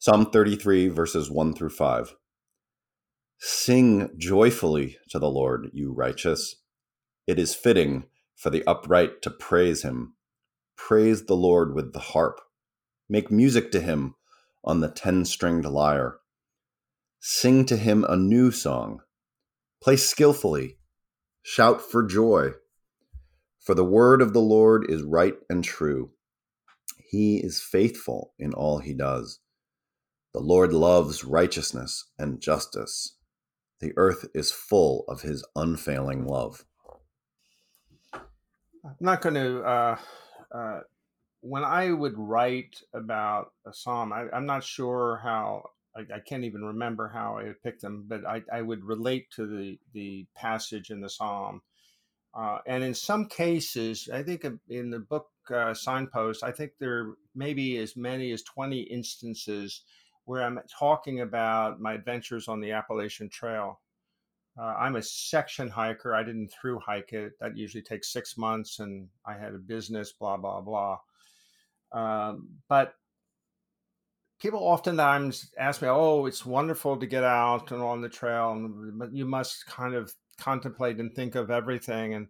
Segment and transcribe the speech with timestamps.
[0.00, 2.14] Psalm 33, verses 1 through 5.
[3.40, 6.54] Sing joyfully to the Lord, you righteous.
[7.26, 8.04] It is fitting
[8.36, 10.14] for the upright to praise him.
[10.76, 12.40] Praise the Lord with the harp.
[13.08, 14.14] Make music to him
[14.62, 16.20] on the ten stringed lyre.
[17.18, 19.00] Sing to him a new song.
[19.82, 20.78] Play skillfully.
[21.42, 22.50] Shout for joy.
[23.58, 26.12] For the word of the Lord is right and true.
[27.10, 29.40] He is faithful in all he does.
[30.38, 33.16] The Lord loves righteousness and justice.
[33.80, 36.64] The earth is full of his unfailing love.
[38.14, 39.98] I'm not going to, uh,
[40.54, 40.80] uh,
[41.40, 46.44] when I would write about a psalm, I, am not sure how, I, I, can't
[46.44, 50.24] even remember how I would pick them, but I, I would relate to the, the
[50.36, 51.62] passage in the psalm.
[52.32, 57.14] Uh, and in some cases, I think in the book uh, Signpost, I think there
[57.34, 59.82] may be as many as 20 instances
[60.28, 63.80] where I'm talking about my adventures on the Appalachian Trail.
[64.60, 66.14] Uh, I'm a section hiker.
[66.14, 67.32] I didn't through hike it.
[67.40, 70.98] That usually takes six months, and I had a business, blah, blah, blah.
[71.92, 72.92] Um, but
[74.38, 79.14] people oftentimes ask me, "Oh, it's wonderful to get out and on the trail, but
[79.14, 82.28] you must kind of contemplate and think of everything." And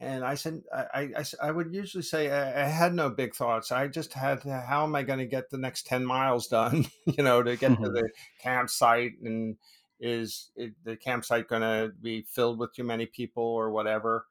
[0.00, 3.72] and I said, I, I, I would usually say I, I, had no big thoughts.
[3.72, 7.24] I just had, how am I going to get the next 10 miles done, you
[7.24, 8.08] know, to get to the
[8.40, 9.56] campsite and
[9.98, 14.26] is it, the campsite going to be filled with too many people or whatever.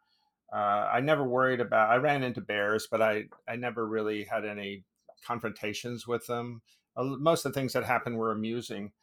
[0.54, 4.46] Uh, I never worried about, I ran into bears, but I, I never really had
[4.46, 4.86] any
[5.26, 6.62] confrontations with them.
[6.96, 8.94] Most of the things that happened were amusing,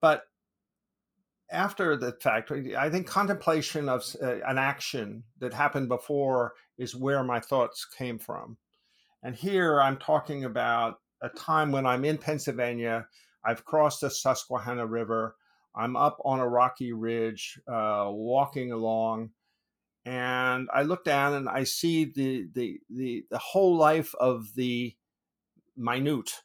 [0.00, 0.22] but
[1.50, 7.22] after the fact, I think contemplation of uh, an action that happened before is where
[7.22, 8.56] my thoughts came from.
[9.22, 13.06] And here I'm talking about a time when I'm in Pennsylvania.
[13.44, 15.36] I've crossed the Susquehanna River.
[15.74, 19.30] I'm up on a rocky ridge, uh, walking along,
[20.04, 24.94] and I look down and I see the the the, the whole life of the
[25.76, 26.42] minute,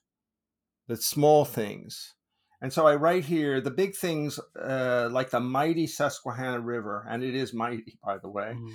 [0.87, 2.15] the small things
[2.61, 7.23] and so I write here the big things uh, like the mighty Susquehanna River, and
[7.23, 8.71] it is mighty, by the way, mm.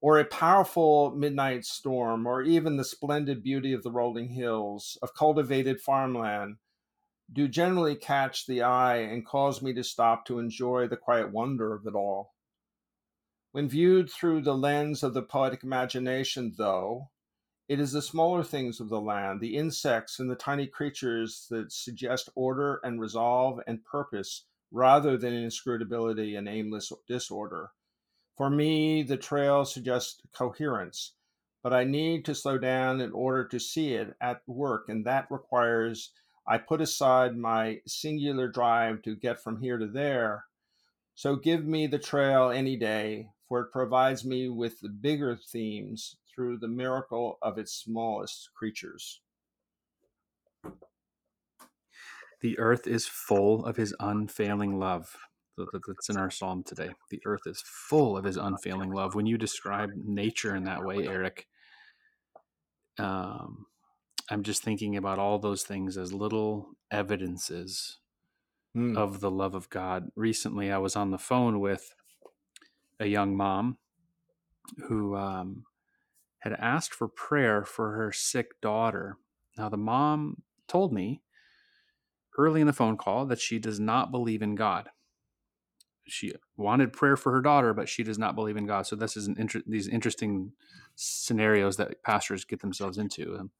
[0.00, 5.14] or a powerful midnight storm, or even the splendid beauty of the rolling hills, of
[5.14, 6.56] cultivated farmland,
[7.32, 11.74] do generally catch the eye and cause me to stop to enjoy the quiet wonder
[11.74, 12.32] of it all.
[13.52, 17.10] When viewed through the lens of the poetic imagination, though,
[17.70, 21.70] it is the smaller things of the land, the insects and the tiny creatures that
[21.70, 27.70] suggest order and resolve and purpose rather than inscrutability and aimless disorder.
[28.36, 31.12] For me, the trail suggests coherence,
[31.62, 35.30] but I need to slow down in order to see it at work, and that
[35.30, 36.10] requires
[36.48, 40.46] I put aside my singular drive to get from here to there.
[41.14, 46.16] So give me the trail any day, for it provides me with the bigger themes
[46.40, 49.20] through the miracle of its smallest creatures.
[52.40, 55.14] The earth is full of his unfailing love.
[55.58, 56.92] That's in our psalm today.
[57.10, 59.14] The earth is full of his unfailing love.
[59.14, 61.46] When you describe nature in that way, Eric,
[62.98, 63.66] um,
[64.30, 67.98] I'm just thinking about all those things as little evidences
[68.74, 68.96] mm.
[68.96, 70.08] of the love of God.
[70.16, 71.94] Recently, I was on the phone with
[72.98, 73.76] a young mom
[74.88, 75.64] who um,
[76.40, 79.16] had asked for prayer for her sick daughter.
[79.56, 81.22] Now, the mom told me
[82.38, 84.88] early in the phone call that she does not believe in God.
[86.06, 88.86] She wanted prayer for her daughter, but she does not believe in God.
[88.86, 90.52] So this is an inter- these interesting
[90.96, 93.36] scenarios that pastors get themselves into.
[93.38, 93.50] Um,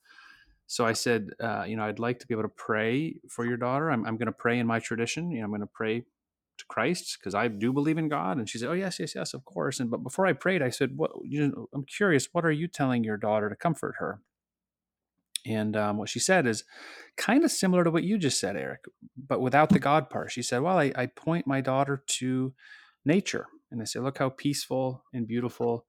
[0.66, 3.56] so I said, uh, you know, I'd like to be able to pray for your
[3.56, 3.91] daughter.
[3.91, 5.30] I'm, I'm going to pray in my tradition.
[5.30, 6.04] You know, I'm going to pray
[6.60, 8.38] to Christ because I do believe in God.
[8.38, 9.81] And she said, Oh, yes, yes, yes, of course.
[9.81, 12.69] And but before I prayed, I said, What you know, I'm curious, what are you
[12.69, 14.21] telling your daughter to comfort her?
[15.47, 16.65] And um, what she said is
[17.16, 18.84] kind of similar to what you just said, Eric,
[19.16, 20.30] but without the God part.
[20.30, 22.53] She said, Well, I, I point my daughter to
[23.04, 23.47] nature.
[23.71, 25.86] And I say, Look how peaceful and beautiful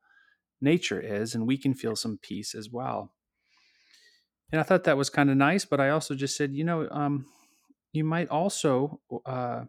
[0.61, 1.35] nature is.
[1.35, 3.11] And we can feel some peace as well.
[4.51, 5.65] And I thought that was kind of nice.
[5.65, 7.25] But I also just said, You know, um,
[7.91, 9.65] you might also uh,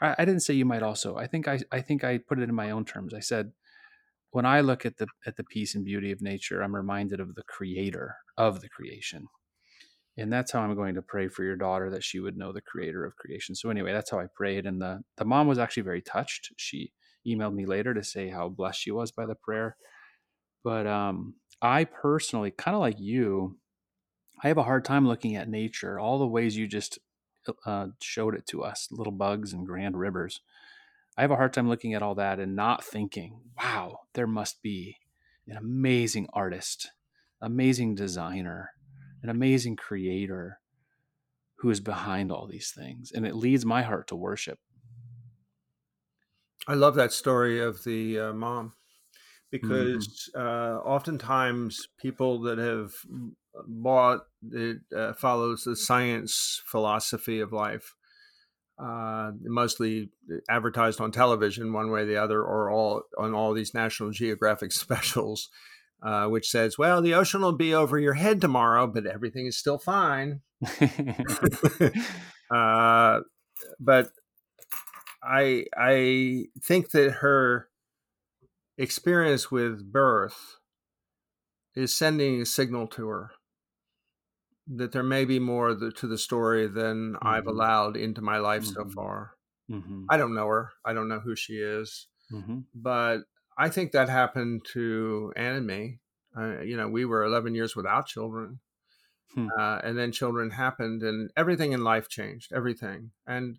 [0.00, 1.16] I, I didn't say you might also.
[1.16, 3.14] I think I, I think I put it in my own terms.
[3.14, 3.52] I said,
[4.32, 7.34] when I look at the at the peace and beauty of nature, I'm reminded of
[7.34, 9.26] the creator of the creation.
[10.16, 12.60] And that's how I'm going to pray for your daughter that she would know the
[12.60, 13.54] creator of creation.
[13.54, 14.66] So anyway, that's how I prayed.
[14.66, 16.52] And the, the mom was actually very touched.
[16.56, 16.92] She
[17.26, 19.76] emailed me later to say how blessed she was by the prayer.
[20.62, 23.56] But um, I personally, kind of like you,
[24.42, 26.98] I have a hard time looking at nature, all the ways you just
[27.64, 30.40] uh, showed it to us, little bugs and grand rivers.
[31.16, 34.62] I have a hard time looking at all that and not thinking, wow, there must
[34.62, 34.96] be
[35.46, 36.92] an amazing artist,
[37.40, 38.70] amazing designer,
[39.22, 40.60] an amazing creator
[41.56, 43.12] who is behind all these things.
[43.12, 44.58] And it leads my heart to worship.
[46.66, 48.74] I love that story of the uh, mom.
[49.50, 50.40] Because mm-hmm.
[50.40, 52.92] uh, oftentimes people that have
[53.66, 54.20] bought
[54.52, 57.94] it uh, follows the science philosophy of life
[58.80, 60.10] uh, mostly
[60.48, 64.72] advertised on television one way or the other, or all on all these National Geographic
[64.72, 65.50] specials,
[66.02, 69.58] uh, which says, "Well, the ocean will be over your head tomorrow, but everything is
[69.58, 70.40] still fine."
[72.50, 73.20] uh,
[73.78, 74.10] but
[75.22, 77.68] I I think that her
[78.80, 80.56] experience with birth
[81.76, 83.30] is sending a signal to her
[84.66, 87.26] that there may be more to the story than mm-hmm.
[87.26, 88.72] I've allowed into my life mm-hmm.
[88.72, 89.32] so far.
[89.70, 90.04] Mm-hmm.
[90.08, 90.70] I don't know her.
[90.84, 92.06] I don't know who she is.
[92.32, 92.60] Mm-hmm.
[92.74, 93.18] But
[93.58, 95.98] I think that happened to Anne and me.
[96.36, 98.60] Uh, you know, we were 11 years without children.
[99.34, 99.48] Hmm.
[99.56, 102.52] Uh, and then children happened, and everything in life changed.
[102.52, 103.12] Everything.
[103.28, 103.58] And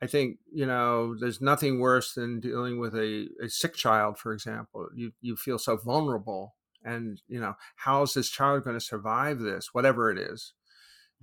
[0.00, 4.32] I think you know, there's nothing worse than dealing with a, a sick child, for
[4.32, 4.88] example.
[4.94, 6.54] You you feel so vulnerable
[6.84, 10.52] and you know how is this child going to survive this whatever it is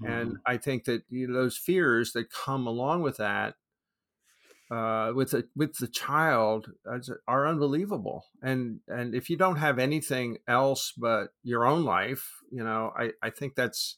[0.02, 0.12] mm-hmm.
[0.12, 3.56] and i think that you know, those fears that come along with that
[4.72, 6.72] uh, with the with the child
[7.28, 12.64] are unbelievable and and if you don't have anything else but your own life you
[12.64, 13.98] know i i think that's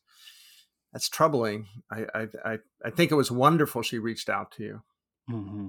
[0.94, 4.82] that's troubling i i i think it was wonderful she reached out to you
[5.30, 5.68] mm-hmm.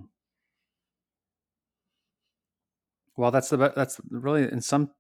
[3.19, 4.93] Well, that's the that's really in some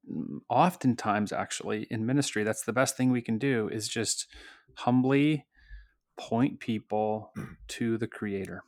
[0.49, 4.27] oftentimes actually in ministry that's the best thing we can do is just
[4.75, 5.47] humbly
[6.19, 7.57] point people mm.
[7.69, 8.65] to the creator.